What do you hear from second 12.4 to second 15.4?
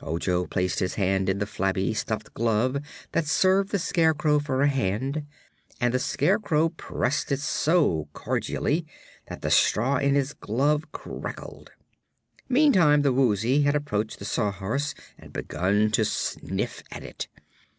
Meantime, the Woozy had approached the Sawhorse and